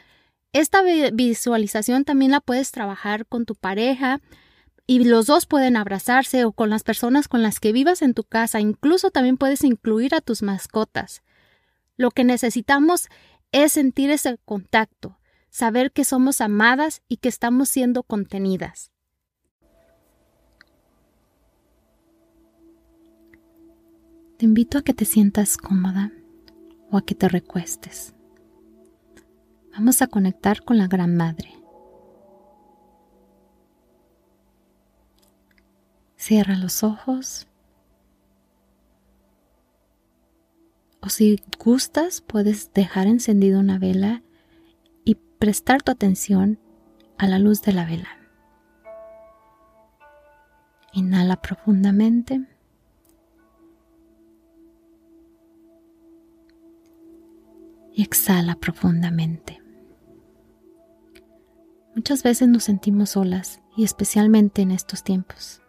Esta 0.53 0.81
visualización 1.13 2.03
también 2.03 2.31
la 2.31 2.41
puedes 2.41 2.71
trabajar 2.71 3.27
con 3.27 3.45
tu 3.45 3.53
pareja 3.53 4.21
y 4.89 5.03
los 5.03 5.27
dos 5.27 5.45
pueden 5.45 5.75
abrazarse 5.75 6.45
o 6.45 6.53
con 6.53 6.69
las 6.69 6.83
personas 6.83 7.27
con 7.27 7.43
las 7.43 7.59
que 7.59 7.73
vivas 7.73 8.01
en 8.01 8.13
tu 8.13 8.23
casa. 8.23 8.61
Incluso 8.61 9.11
también 9.11 9.37
puedes 9.37 9.65
incluir 9.65 10.15
a 10.15 10.21
tus 10.21 10.41
mascotas. 10.41 11.23
Lo 11.97 12.09
que 12.09 12.23
necesitamos 12.23 13.09
es 13.51 13.73
sentir 13.73 14.09
ese 14.09 14.37
contacto, 14.45 15.19
saber 15.49 15.91
que 15.91 16.05
somos 16.05 16.39
amadas 16.39 17.01
y 17.09 17.17
que 17.17 17.27
estamos 17.27 17.67
siendo 17.67 18.03
contenidas. 18.03 18.91
Te 24.37 24.45
invito 24.45 24.77
a 24.77 24.83
que 24.83 24.93
te 24.93 25.03
sientas 25.03 25.57
cómoda 25.57 26.11
o 26.91 26.97
a 26.97 27.05
que 27.05 27.15
te 27.15 27.27
recuestes. 27.27 28.13
Vamos 29.73 30.01
a 30.01 30.07
conectar 30.07 30.63
con 30.63 30.77
la 30.77 30.87
Gran 30.87 31.17
Madre. 31.17 31.56
Cierra 36.27 36.57
los 36.57 36.83
ojos 36.83 37.47
O 40.99 41.07
si 41.07 41.41
gustas, 41.57 42.19
puedes 42.19 42.73
dejar 42.73 43.07
encendida 43.07 43.59
una 43.59 43.79
vela 43.79 44.23
y 45.05 45.15
prestar 45.15 45.81
tu 45.81 45.93
atención 45.93 46.59
a 47.17 47.27
la 47.27 47.39
luz 47.39 47.61
de 47.61 47.71
la 47.71 47.85
vela. 47.85 48.09
Inhala 50.91 51.37
profundamente. 51.37 52.45
Y 57.93 58.01
exhala 58.01 58.55
profundamente. 58.55 59.61
Muchas 61.95 62.21
veces 62.21 62.49
nos 62.49 62.65
sentimos 62.65 63.11
solas 63.11 63.61
y 63.77 63.85
especialmente 63.85 64.61
en 64.61 64.71
estos 64.71 65.05
tiempos. 65.05 65.61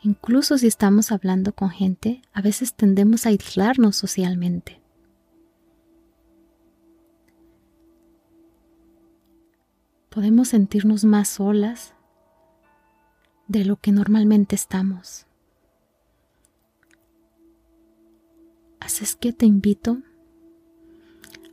Incluso 0.00 0.58
si 0.58 0.68
estamos 0.68 1.10
hablando 1.10 1.52
con 1.52 1.70
gente, 1.70 2.22
a 2.32 2.40
veces 2.40 2.74
tendemos 2.74 3.26
a 3.26 3.30
aislarnos 3.30 3.96
socialmente. 3.96 4.80
Podemos 10.08 10.48
sentirnos 10.48 11.04
más 11.04 11.28
solas 11.28 11.94
de 13.48 13.64
lo 13.64 13.76
que 13.76 13.90
normalmente 13.90 14.54
estamos. 14.54 15.26
Así 18.78 19.04
es 19.04 19.16
que 19.16 19.32
te 19.32 19.46
invito 19.46 19.98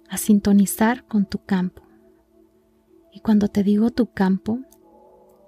a 0.09 0.17
sintonizar 0.17 1.05
con 1.05 1.25
tu 1.25 1.43
campo. 1.43 1.81
Y 3.11 3.21
cuando 3.21 3.47
te 3.47 3.63
digo 3.63 3.89
tu 3.89 4.11
campo, 4.13 4.59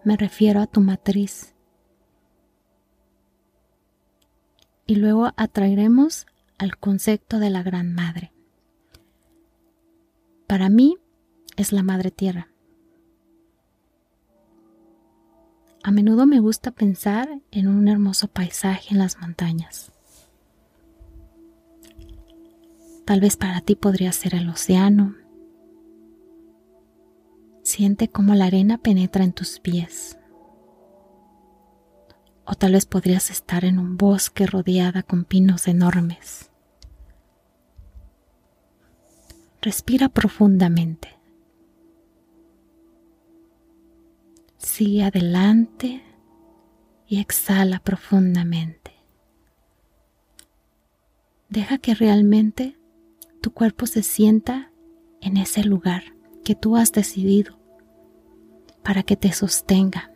me 0.03 0.17
refiero 0.17 0.61
a 0.61 0.67
tu 0.67 0.81
matriz 0.81 1.53
y 4.87 4.95
luego 4.95 5.33
atraeremos 5.35 6.25
al 6.57 6.77
concepto 6.77 7.39
de 7.39 7.49
la 7.49 7.61
Gran 7.61 7.93
Madre. 7.93 8.31
Para 10.47 10.69
mí 10.69 10.97
es 11.57 11.73
la 11.73 11.83
Madre 11.83 12.09
Tierra. 12.09 12.47
A 15.83 15.91
menudo 15.91 16.25
me 16.25 16.39
gusta 16.39 16.71
pensar 16.71 17.29
en 17.51 17.67
un 17.67 17.87
hermoso 17.87 18.27
paisaje 18.27 18.87
en 18.91 18.97
las 18.97 19.19
montañas. 19.19 19.91
Tal 23.05 23.21
vez 23.21 23.37
para 23.37 23.61
ti 23.61 23.75
podría 23.75 24.11
ser 24.11 24.35
el 24.35 24.49
océano. 24.49 25.15
Siente 27.63 28.09
cómo 28.09 28.35
la 28.35 28.45
arena 28.45 28.77
penetra 28.77 29.23
en 29.23 29.33
tus 29.33 29.59
pies. 29.59 30.16
O 32.49 32.55
tal 32.55 32.71
vez 32.71 32.85
podrías 32.85 33.29
estar 33.29 33.65
en 33.65 33.77
un 33.77 33.97
bosque 33.97 34.47
rodeada 34.47 35.03
con 35.03 35.25
pinos 35.25 35.67
enormes. 35.67 36.49
Respira 39.61 40.07
profundamente. 40.07 41.17
Sigue 44.57 45.03
adelante 45.03 46.01
y 47.05 47.19
exhala 47.19 47.79
profundamente. 47.79 48.93
Deja 51.49 51.79
que 51.79 51.95
realmente 51.95 52.79
tu 53.41 53.51
cuerpo 53.51 53.87
se 53.87 54.03
sienta 54.03 54.71
en 55.19 55.35
ese 55.35 55.65
lugar 55.65 56.15
que 56.45 56.55
tú 56.55 56.77
has 56.77 56.93
decidido 56.93 57.59
para 58.83 59.03
que 59.03 59.17
te 59.17 59.33
sostenga 59.33 60.13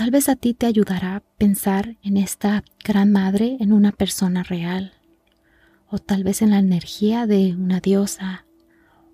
Tal 0.00 0.10
vez 0.10 0.30
a 0.30 0.34
ti 0.34 0.54
te 0.54 0.64
ayudará 0.64 1.22
pensar 1.36 1.98
en 2.02 2.16
esta 2.16 2.64
gran 2.82 3.12
madre 3.12 3.58
en 3.60 3.70
una 3.70 3.92
persona 3.92 4.42
real, 4.42 4.94
o 5.90 5.98
tal 5.98 6.24
vez 6.24 6.40
en 6.40 6.48
la 6.48 6.58
energía 6.58 7.26
de 7.26 7.54
una 7.54 7.80
diosa 7.80 8.46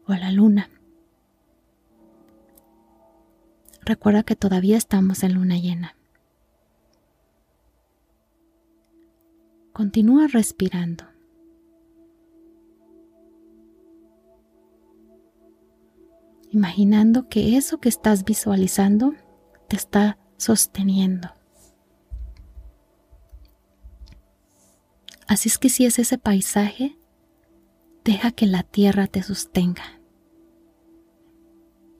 o 0.06 0.14
la 0.14 0.30
luna. 0.30 0.70
Recuerda 3.84 4.22
que 4.22 4.36
todavía 4.36 4.76
estamos 4.76 5.24
en 5.24 5.34
luna 5.34 5.58
llena. 5.58 5.96
Continúa 9.72 10.28
respirando. 10.28 11.04
Imaginando 16.52 17.28
que 17.28 17.56
eso 17.56 17.80
que 17.80 17.88
estás 17.88 18.24
visualizando 18.24 19.14
te 19.66 19.74
está 19.74 20.16
sosteniendo. 20.36 21.30
Así 25.26 25.48
es 25.48 25.58
que 25.58 25.68
si 25.68 25.84
es 25.84 25.98
ese 25.98 26.18
paisaje, 26.18 26.96
deja 28.04 28.30
que 28.30 28.46
la 28.46 28.62
tierra 28.62 29.08
te 29.08 29.22
sostenga. 29.22 30.00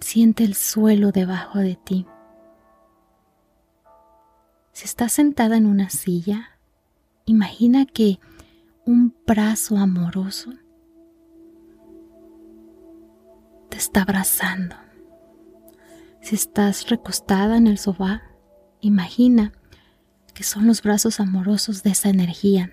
Siente 0.01 0.45
el 0.45 0.55
suelo 0.55 1.11
debajo 1.11 1.59
de 1.59 1.75
ti. 1.75 2.07
Si 4.73 4.85
estás 4.85 5.15
sentada 5.15 5.57
en 5.57 5.67
una 5.67 5.91
silla, 5.91 6.59
imagina 7.25 7.87
que 7.87 8.21
un 8.85 9.13
brazo 9.27 9.77
amoroso 9.79 10.53
te 13.69 13.79
está 13.79 14.03
abrazando. 14.03 14.77
Si 16.27 16.35
estás 16.35 16.89
recostada 16.91 17.57
en 17.57 17.69
el 17.69 17.79
sofá, 17.79 18.21
imagina 18.81 19.53
que 20.35 20.43
son 20.43 20.67
los 20.67 20.83
brazos 20.83 21.21
amorosos 21.21 21.85
de 21.85 21.91
esa 21.91 22.09
energía. 22.09 22.73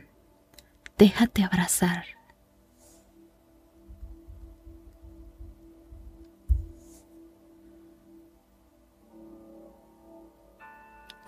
Déjate 0.97 1.43
abrazar. 1.43 2.03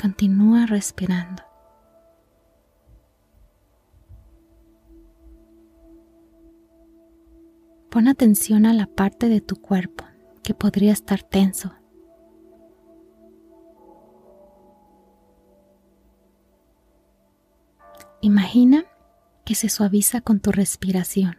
Continúa 0.01 0.65
respirando. 0.65 1.43
Pon 7.91 8.07
atención 8.07 8.65
a 8.65 8.73
la 8.73 8.87
parte 8.87 9.29
de 9.29 9.41
tu 9.41 9.57
cuerpo 9.57 10.05
que 10.41 10.55
podría 10.55 10.91
estar 10.91 11.21
tenso. 11.21 11.84
Imagina 18.25 18.85
que 19.45 19.53
se 19.53 19.69
suaviza 19.69 20.19
con 20.19 20.39
tu 20.39 20.51
respiración. 20.51 21.37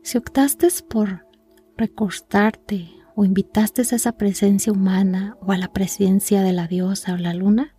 Si 0.00 0.16
optaste 0.16 0.68
por 0.88 1.26
recostarte 1.76 2.88
o 3.16 3.26
invitaste 3.26 3.82
a 3.82 3.84
esa 3.84 4.12
presencia 4.12 4.72
humana 4.72 5.36
o 5.42 5.52
a 5.52 5.58
la 5.58 5.74
presencia 5.74 6.40
de 6.40 6.54
la 6.54 6.66
diosa 6.66 7.12
o 7.12 7.18
la 7.18 7.34
luna, 7.34 7.73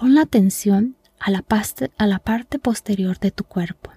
pon 0.00 0.14
la 0.14 0.22
atención 0.22 0.96
a 1.18 1.30
la, 1.30 1.44
a 1.98 2.06
la 2.06 2.18
parte 2.20 2.58
posterior 2.58 3.18
de 3.18 3.30
tu 3.30 3.44
cuerpo, 3.44 3.90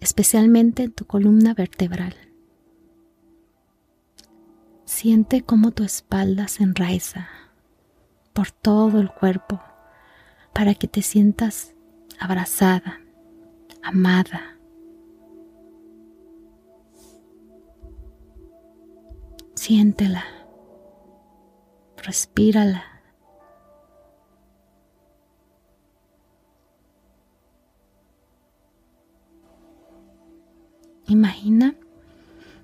especialmente 0.00 0.84
en 0.84 0.92
tu 0.92 1.04
columna 1.04 1.52
vertebral. 1.52 2.14
Siente 4.86 5.42
cómo 5.42 5.70
tu 5.70 5.84
espalda 5.84 6.48
se 6.48 6.62
enraiza 6.62 7.28
por 8.32 8.50
todo 8.50 8.98
el 9.00 9.10
cuerpo 9.10 9.60
para 10.54 10.74
que 10.74 10.88
te 10.88 11.02
sientas 11.02 11.74
abrazada, 12.18 13.02
amada. 13.82 14.56
Siéntela, 19.54 20.24
respírala. 21.98 22.91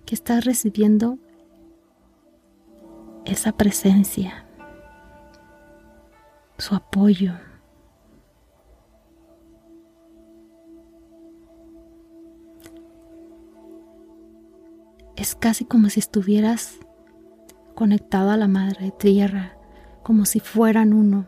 Que 0.09 0.15
estás 0.15 0.47
recibiendo 0.47 1.19
esa 3.27 3.53
presencia, 3.53 4.47
su 6.57 6.75
apoyo. 6.75 7.35
Es 15.15 15.35
casi 15.35 15.67
como 15.67 15.91
si 15.91 16.01
estuvieras 16.01 16.79
conectado 17.75 18.31
a 18.31 18.39
la 18.39 18.49
Madre 18.49 18.91
Tierra, 18.99 19.59
como 20.03 20.25
si 20.25 20.41
fueran 20.41 20.95
uno. 20.95 21.27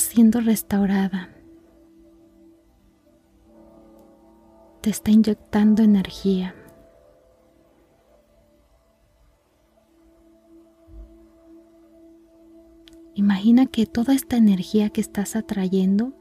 Siendo 0.00 0.40
restaurada. 0.40 1.30
Te 4.80 4.90
está 4.90 5.10
inyectando 5.10 5.82
energía. 5.82 6.54
Imagina 13.14 13.66
que 13.66 13.84
toda 13.86 14.14
esta 14.14 14.36
energía 14.36 14.88
que 14.88 15.02
estás 15.02 15.36
atrayendo 15.36 16.14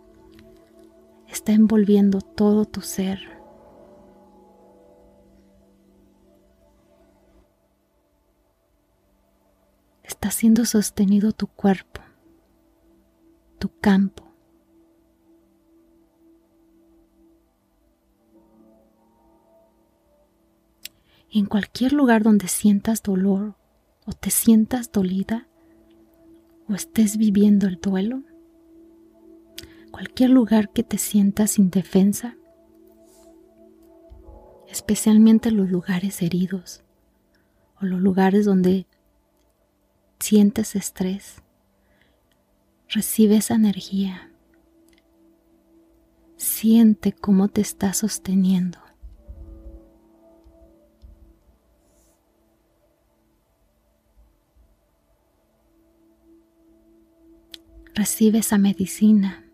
está 1.29 1.53
envolviendo 1.53 2.19
todo 2.19 2.65
tu 2.65 2.81
ser. 2.81 3.19
Está 10.03 10.31
siendo 10.31 10.65
sostenido 10.65 11.31
tu 11.31 11.47
cuerpo, 11.47 12.01
tu 13.59 13.69
campo. 13.79 14.23
En 21.31 21.45
cualquier 21.45 21.93
lugar 21.93 22.23
donde 22.23 22.47
sientas 22.47 23.03
dolor 23.03 23.55
o 24.07 24.13
te 24.13 24.31
sientas 24.31 24.91
dolida, 24.91 25.47
o 26.67 26.73
estés 26.73 27.17
viviendo 27.17 27.67
el 27.67 27.79
duelo, 27.79 28.23
cualquier 29.91 30.31
lugar 30.31 30.71
que 30.71 30.83
te 30.83 30.97
sientas 30.97 31.59
indefensa, 31.59 32.35
especialmente 34.67 35.51
los 35.51 35.69
lugares 35.69 36.21
heridos 36.21 36.83
o 37.81 37.85
los 37.85 37.99
lugares 37.99 38.45
donde 38.45 38.87
sientes 40.19 40.75
estrés, 40.75 41.43
recibe 42.89 43.37
esa 43.37 43.53
energía, 43.53 44.31
siente 46.37 47.13
cómo 47.13 47.47
te 47.47 47.61
está 47.61 47.93
sosteniendo. 47.93 48.79
Recibe 57.93 58.39
esa 58.39 58.57
medicina. 58.57 59.45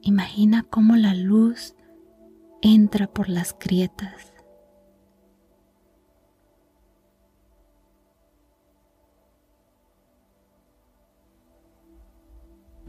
Imagina 0.00 0.64
cómo 0.64 0.96
la 0.96 1.14
luz 1.14 1.76
entra 2.62 3.06
por 3.06 3.28
las 3.28 3.56
grietas. 3.56 4.31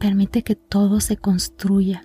Permite 0.04 0.42
que 0.42 0.54
todo 0.54 1.00
se 1.00 1.16
construya. 1.16 2.04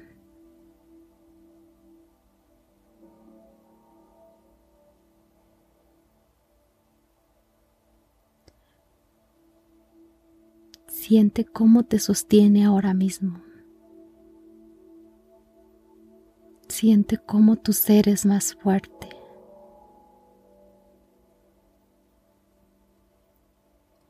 Siente 10.87 11.43
cómo 11.43 11.83
te 11.83 11.99
sostiene 11.99 12.63
ahora 12.63 12.93
mismo. 12.93 13.41
Siente 16.69 17.17
cómo 17.17 17.57
tu 17.57 17.73
ser 17.73 18.07
es 18.07 18.25
más 18.25 18.53
fuerte. 18.53 19.09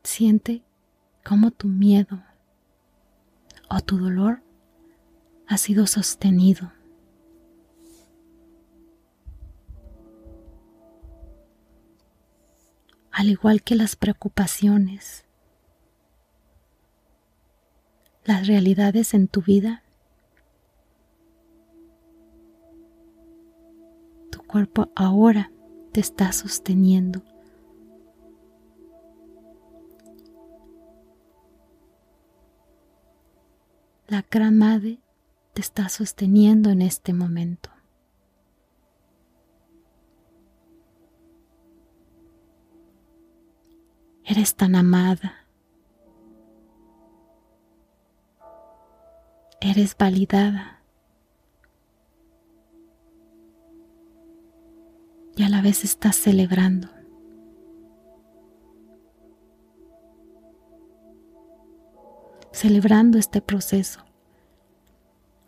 Siente 0.04 0.62
cómo 1.24 1.50
tu 1.50 1.66
miedo 1.66 2.29
o 3.70 3.80
tu 3.80 3.98
dolor 3.98 4.42
ha 5.46 5.56
sido 5.56 5.86
sostenido. 5.86 6.72
Al 13.12 13.28
igual 13.28 13.62
que 13.62 13.76
las 13.76 13.96
preocupaciones, 13.96 15.24
las 18.24 18.46
realidades 18.46 19.14
en 19.14 19.28
tu 19.28 19.42
vida, 19.42 19.82
tu 24.30 24.42
cuerpo 24.42 24.90
ahora 24.96 25.50
te 25.92 26.00
está 26.00 26.32
sosteniendo. 26.32 27.22
La 34.10 34.24
gran 34.28 34.58
te 35.54 35.60
está 35.60 35.88
sosteniendo 35.88 36.70
en 36.70 36.82
este 36.82 37.12
momento. 37.12 37.70
Eres 44.24 44.56
tan 44.56 44.74
amada. 44.74 45.46
Eres 49.60 49.96
validada. 49.96 50.82
Y 55.36 55.44
a 55.44 55.48
la 55.48 55.62
vez 55.62 55.84
estás 55.84 56.16
celebrando. 56.16 56.99
Celebrando 62.60 63.16
este 63.16 63.40
proceso 63.40 64.04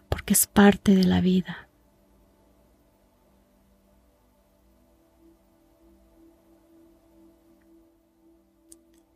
porque 0.08 0.32
es 0.32 0.46
parte 0.46 0.96
de 0.96 1.04
la 1.04 1.20
vida. 1.20 1.68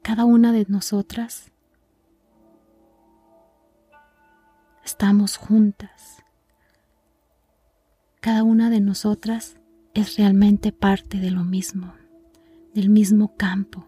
Cada 0.02 0.26
una 0.26 0.52
de 0.52 0.66
nosotras 0.68 1.50
estamos 4.84 5.38
juntas. 5.38 6.22
Cada 8.20 8.42
una 8.42 8.68
de 8.68 8.80
nosotras 8.80 9.56
es 9.94 10.18
realmente 10.18 10.70
parte 10.70 11.18
de 11.18 11.30
lo 11.30 11.44
mismo, 11.44 11.94
del 12.74 12.90
mismo 12.90 13.38
campo. 13.38 13.86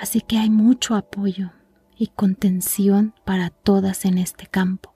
Así 0.00 0.22
que 0.22 0.38
hay 0.38 0.48
mucho 0.48 0.94
apoyo 0.94 1.50
y 1.94 2.06
contención 2.06 3.14
para 3.26 3.50
todas 3.50 4.06
en 4.06 4.16
este 4.16 4.46
campo. 4.46 4.94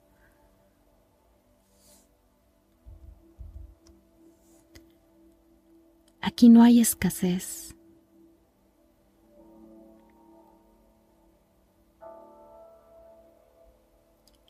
Aquí 6.22 6.48
no 6.48 6.62
hay 6.62 6.80
escasez. 6.80 7.76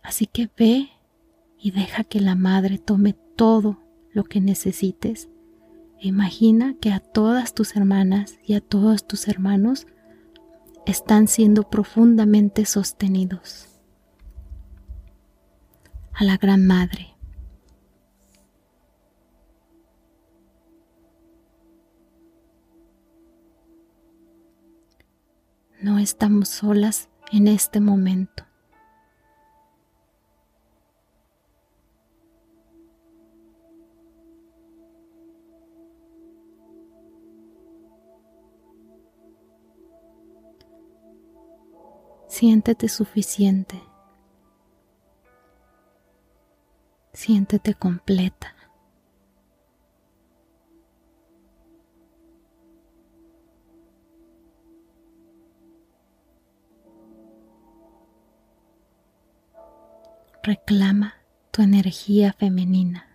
Así 0.05 0.27
que 0.29 0.49
ve 0.57 0.89
y 1.59 1.73
deja 1.73 2.05
que 2.05 2.21
la 2.21 2.37
madre 2.37 2.79
tome 2.79 3.15
todo 3.35 3.81
lo 4.13 4.23
que 4.23 4.41
necesites. 4.41 5.29
Imagina 5.99 6.77
que 6.81 6.93
a 6.93 7.01
todas 7.01 7.55
tus 7.55 7.75
hermanas 7.75 8.39
y 8.45 8.55
a 8.55 8.61
todos 8.61 9.05
tus 9.05 9.27
hermanos 9.27 9.89
están 10.87 11.29
siendo 11.29 11.63
profundamente 11.71 12.65
sostenidos. 12.65 13.69
A 16.13 16.25
la 16.25 16.37
Gran 16.37 16.67
Madre. 16.67 17.15
No 25.81 25.99
estamos 25.99 26.49
solas 26.49 27.09
en 27.33 27.49
este 27.49 27.81
momento. 27.81 28.45
Siéntete 42.45 42.89
suficiente. 42.89 43.81
Siéntete 47.15 47.73
completa. 47.73 48.55
Reclama 60.43 61.15
tu 61.51 61.63
energía 61.63 62.35
femenina. 62.35 63.14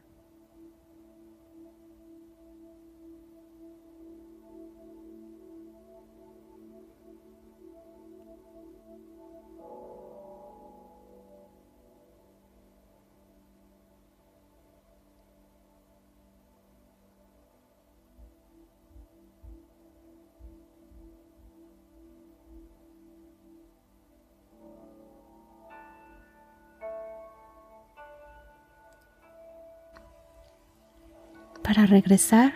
Para 31.69 31.85
regresar, 31.85 32.51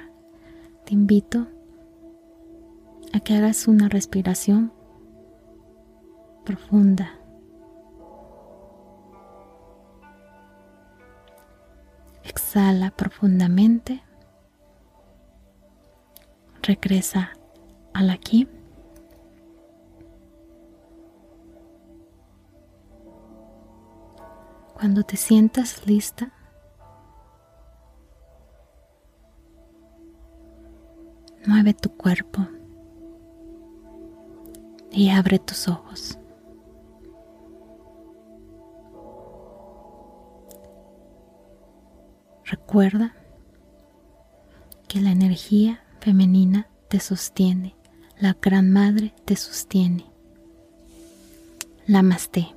te 0.85 0.95
invito 0.95 1.45
a 3.13 3.19
que 3.19 3.35
hagas 3.35 3.67
una 3.67 3.87
respiración 3.87 4.73
profunda. 6.43 7.19
Exhala 12.23 12.89
profundamente. 12.89 14.01
Regresa 16.63 17.33
al 17.93 18.09
aquí. 18.09 18.47
Cuando 24.73 25.03
te 25.03 25.17
sientas 25.17 25.85
lista, 25.85 26.33
Mueve 31.63 31.79
tu 31.79 31.95
cuerpo 31.95 32.45
y 34.91 35.11
abre 35.11 35.39
tus 35.39 35.69
ojos. 35.69 36.19
Recuerda 42.43 43.15
que 44.89 44.99
la 44.99 45.11
energía 45.11 45.85
femenina 46.01 46.67
te 46.89 46.99
sostiene, 46.99 47.77
la 48.19 48.35
Gran 48.41 48.69
Madre 48.69 49.15
te 49.23 49.37
sostiene. 49.37 50.11
Namaste. 51.87 52.53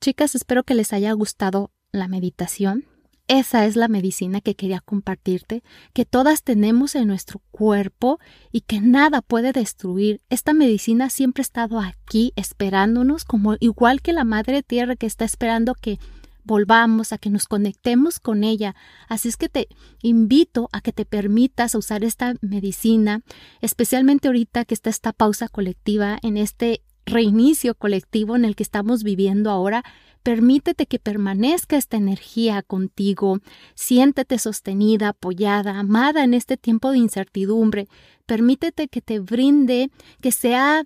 Chicas, 0.00 0.34
espero 0.34 0.64
que 0.64 0.74
les 0.74 0.92
haya 0.92 1.12
gustado 1.12 1.70
la 1.92 2.08
meditación. 2.08 2.86
Esa 3.28 3.66
es 3.66 3.76
la 3.76 3.88
medicina 3.88 4.40
que 4.40 4.54
quería 4.54 4.80
compartirte, 4.80 5.62
que 5.92 6.06
todas 6.06 6.42
tenemos 6.42 6.94
en 6.94 7.06
nuestro 7.06 7.42
cuerpo 7.50 8.18
y 8.52 8.62
que 8.62 8.80
nada 8.80 9.20
puede 9.20 9.52
destruir. 9.52 10.22
Esta 10.30 10.54
medicina 10.54 11.10
siempre 11.10 11.42
ha 11.42 11.42
estado 11.42 11.78
aquí 11.78 12.32
esperándonos, 12.36 13.26
como 13.26 13.56
igual 13.60 14.00
que 14.00 14.14
la 14.14 14.24
Madre 14.24 14.62
Tierra 14.62 14.96
que 14.96 15.04
está 15.04 15.26
esperando 15.26 15.74
que 15.74 15.98
volvamos, 16.42 17.12
a 17.12 17.18
que 17.18 17.28
nos 17.28 17.44
conectemos 17.44 18.18
con 18.18 18.44
ella. 18.44 18.74
Así 19.08 19.28
es 19.28 19.36
que 19.36 19.50
te 19.50 19.68
invito 20.00 20.70
a 20.72 20.80
que 20.80 20.92
te 20.94 21.04
permitas 21.04 21.74
usar 21.74 22.04
esta 22.04 22.34
medicina, 22.40 23.20
especialmente 23.60 24.28
ahorita 24.28 24.64
que 24.64 24.72
está 24.72 24.88
esta 24.88 25.12
pausa 25.12 25.48
colectiva 25.48 26.18
en 26.22 26.38
este 26.38 26.82
reinicio 27.04 27.74
colectivo 27.74 28.36
en 28.36 28.44
el 28.44 28.56
que 28.56 28.62
estamos 28.62 29.02
viviendo 29.02 29.50
ahora, 29.50 29.84
permítete 30.28 30.84
que 30.84 30.98
permanezca 30.98 31.78
esta 31.78 31.96
energía 31.96 32.60
contigo, 32.60 33.38
siéntete 33.74 34.38
sostenida, 34.38 35.08
apoyada, 35.08 35.78
amada 35.78 36.22
en 36.22 36.34
este 36.34 36.58
tiempo 36.58 36.90
de 36.90 36.98
incertidumbre, 36.98 37.88
permítete 38.26 38.88
que 38.88 39.00
te 39.00 39.20
brinde, 39.20 39.90
que 40.20 40.30
sea 40.30 40.84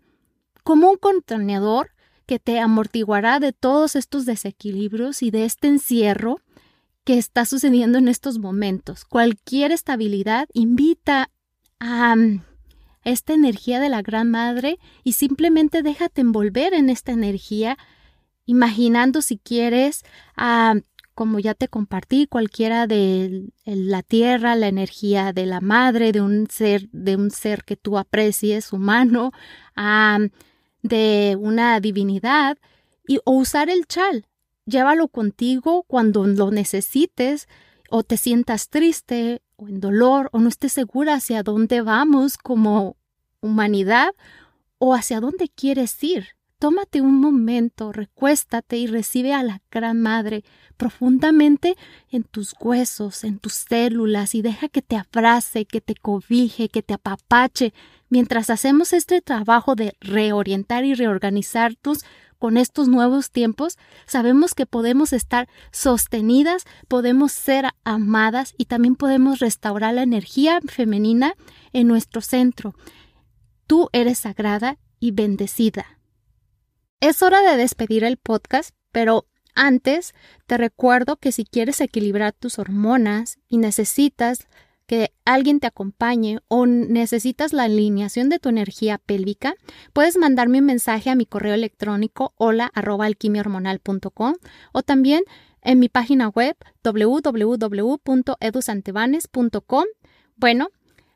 como 0.63 0.91
un 0.91 0.97
contenedor 0.97 1.91
que 2.25 2.39
te 2.39 2.61
amortiguará 2.61 3.41
de 3.41 3.53
todos 3.53 3.97
estos 3.97 4.27
desequilibrios 4.27 5.25
y 5.25 5.33
de 5.33 5.45
este 5.45 5.67
encierro 5.67 6.41
que 7.03 7.19
está 7.19 7.45
sucediendo 7.45 7.99
en 7.99 8.07
estos 8.07 8.39
momentos. 8.39 9.05
Cualquier 9.05 9.73
estabilidad 9.73 10.49
invita 10.53 11.31
a 11.81 12.15
mm, 12.15 12.45
esta 13.03 13.33
energía 13.33 13.81
de 13.81 13.89
la 13.89 14.03
Gran 14.03 14.31
Madre 14.31 14.79
y 15.03 15.15
simplemente 15.15 15.83
déjate 15.83 16.21
envolver 16.21 16.75
en 16.75 16.91
esta 16.91 17.11
energía, 17.11 17.77
imaginando 18.47 19.23
si 19.23 19.39
quieres 19.39 20.05
a 20.37 20.75
como 21.15 21.39
ya 21.39 21.55
te 21.55 21.69
compartí, 21.69 22.27
cualquiera 22.27 22.87
de 22.87 23.53
la 23.65 24.03
tierra, 24.03 24.57
la 24.57 24.69
energía 24.69 25.33
de 25.33 25.47
la 25.47 25.61
madre, 25.61 26.13
de 26.13 26.21
un 26.21 26.49
ser, 26.51 26.89
de 26.91 27.17
un 27.17 27.31
ser 27.31 27.65
que 27.65 27.77
tú 27.77 27.99
aprecies, 27.99 28.73
humano, 28.73 29.33
de 30.83 31.37
una 31.39 31.81
divinidad, 31.81 32.57
y, 33.07 33.19
o 33.25 33.33
usar 33.33 33.69
el 33.69 33.87
chal. 33.87 34.27
Llévalo 34.65 35.09
contigo 35.09 35.83
cuando 35.83 36.27
lo 36.27 36.51
necesites, 36.51 37.47
o 37.91 38.03
te 38.03 38.17
sientas 38.17 38.71
triste, 38.71 39.43
o 39.57 39.69
en 39.69 39.81
dolor, 39.81 40.31
o 40.33 40.39
no 40.39 40.49
estés 40.49 40.73
segura 40.73 41.15
hacia 41.15 41.43
dónde 41.43 41.83
vamos 41.83 42.39
como 42.39 42.97
humanidad, 43.41 44.15
o 44.79 44.95
hacia 44.95 45.21
dónde 45.21 45.51
quieres 45.51 46.03
ir. 46.03 46.29
Tómate 46.63 47.01
un 47.01 47.21
momento, 47.21 47.91
recuéstate 47.91 48.77
y 48.77 48.87
recibe 48.87 49.35
a 49.35 49.43
la 49.43 49.61
Gran 49.69 50.01
Madre 50.01 50.45
profundamente 50.77 51.77
en 52.09 52.23
tus 52.23 52.55
huesos, 52.61 53.25
en 53.25 53.41
tus 53.41 53.55
células 53.55 54.37
y 54.37 54.43
deja 54.43 54.69
que 54.69 54.81
te 54.81 54.95
abrace, 54.95 55.65
que 55.65 55.81
te 55.81 55.97
cobije, 55.97 56.69
que 56.69 56.85
te 56.85 56.95
apapache, 56.95 57.75
mientras 58.11 58.49
hacemos 58.49 58.93
este 58.93 59.21
trabajo 59.21 59.75
de 59.75 59.97
reorientar 60.01 60.85
y 60.85 60.95
reorganizarnos 60.95 62.05
con 62.39 62.57
estos 62.57 62.87
nuevos 62.87 63.33
tiempos, 63.33 63.77
sabemos 64.07 64.55
que 64.55 64.65
podemos 64.65 65.13
estar 65.13 65.49
sostenidas, 65.73 66.63
podemos 66.87 67.33
ser 67.33 67.71
amadas 67.83 68.55
y 68.57 68.67
también 68.67 68.95
podemos 68.95 69.41
restaurar 69.41 69.95
la 69.95 70.05
energía 70.05 70.61
femenina 70.65 71.35
en 71.73 71.89
nuestro 71.89 72.21
centro. 72.21 72.77
Tú 73.67 73.89
eres 73.93 74.21
sagrada 74.21 74.79
y 75.01 75.11
bendecida. 75.11 76.02
Es 77.03 77.21
hora 77.21 77.43
de 77.43 77.57
despedir 77.57 78.05
el 78.05 78.17
podcast, 78.17 78.77
pero 78.93 79.27
antes 79.57 80.15
te 80.47 80.57
recuerdo 80.57 81.17
que 81.17 81.33
si 81.33 81.45
quieres 81.45 81.81
equilibrar 81.81 82.33
tus 82.33 82.61
hormonas 82.61 83.41
y 83.49 83.59
necesitas 83.59 84.47
que 84.87 85.13
alguien 85.25 85.59
te 85.59 85.67
acompañe 85.67 86.39
o 86.47 86.65
necesitas 86.65 87.53
la 87.53 87.65
alineación 87.65 88.29
de 88.29 88.39
tu 88.39 88.51
energía 88.51 88.99
pélvica, 88.99 89.57
puedes 89.93 90.17
mandarme 90.17 90.61
un 90.61 90.67
mensaje 90.67 91.11
a 91.11 91.17
mi 91.17 91.27
correo 91.27 91.55
electrónico 91.55 92.35
hola 92.37 92.71
o 94.73 94.83
también 94.85 95.25
en 95.61 95.81
mi 95.81 95.89
página 95.89 96.29
web 96.29 96.57
www.edusantebanes.com. 96.85 99.85
Bueno, 100.37 100.69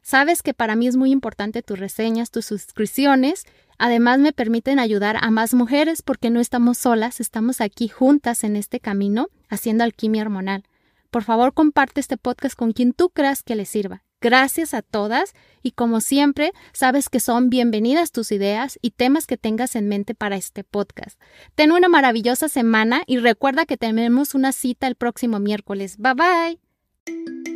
sabes 0.02 0.42
que 0.42 0.52
para 0.52 0.74
mí 0.74 0.88
es 0.88 0.96
muy 0.96 1.12
importante 1.12 1.62
tus 1.62 1.78
reseñas, 1.78 2.32
tus 2.32 2.46
suscripciones 2.46 3.44
Además 3.78 4.18
me 4.18 4.32
permiten 4.32 4.78
ayudar 4.78 5.16
a 5.20 5.30
más 5.30 5.54
mujeres 5.54 6.02
porque 6.02 6.30
no 6.30 6.40
estamos 6.40 6.78
solas, 6.78 7.20
estamos 7.20 7.60
aquí 7.60 7.88
juntas 7.88 8.44
en 8.44 8.56
este 8.56 8.80
camino 8.80 9.28
haciendo 9.48 9.84
alquimia 9.84 10.22
hormonal. 10.22 10.64
Por 11.10 11.24
favor, 11.24 11.52
comparte 11.52 12.00
este 12.00 12.16
podcast 12.16 12.56
con 12.56 12.72
quien 12.72 12.92
tú 12.92 13.10
creas 13.10 13.42
que 13.42 13.54
le 13.54 13.64
sirva. 13.64 14.02
Gracias 14.20 14.72
a 14.72 14.82
todas 14.82 15.34
y 15.62 15.72
como 15.72 16.00
siempre, 16.00 16.52
sabes 16.72 17.08
que 17.08 17.20
son 17.20 17.50
bienvenidas 17.50 18.12
tus 18.12 18.32
ideas 18.32 18.78
y 18.80 18.92
temas 18.92 19.26
que 19.26 19.36
tengas 19.36 19.76
en 19.76 19.88
mente 19.88 20.14
para 20.14 20.36
este 20.36 20.64
podcast. 20.64 21.20
Ten 21.54 21.70
una 21.70 21.88
maravillosa 21.88 22.48
semana 22.48 23.02
y 23.06 23.18
recuerda 23.18 23.66
que 23.66 23.76
tenemos 23.76 24.34
una 24.34 24.52
cita 24.52 24.86
el 24.86 24.94
próximo 24.94 25.38
miércoles. 25.38 25.96
Bye 25.98 26.14
bye. 26.14 27.55